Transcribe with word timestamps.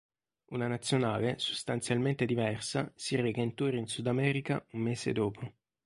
Una 0.45 0.65
nazionale, 0.65 1.37
sostanzialmente 1.37 2.25
diversa 2.25 2.91
si 2.95 3.15
reca 3.17 3.41
in 3.41 3.53
tour 3.53 3.75
in 3.75 3.85
Sud 3.85 4.07
America 4.07 4.65
un 4.71 4.81
mese 4.81 5.11
dopo. 5.11 5.53